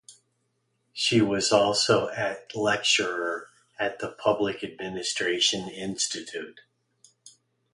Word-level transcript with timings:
She 0.93 1.21
was 1.21 1.51
also 1.51 2.09
at 2.09 2.55
lecturer 2.55 3.49
at 3.77 3.99
the 3.99 4.09
Public 4.09 4.63
Administration 4.63 5.69
Institute. 5.69 6.61